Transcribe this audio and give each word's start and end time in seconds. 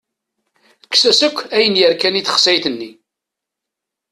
Kkes-as 0.85 1.19
akk 1.27 1.37
ayen 1.57 1.79
yerkan 1.79 2.19
i 2.19 2.21
texsayt-nni. 2.23 2.91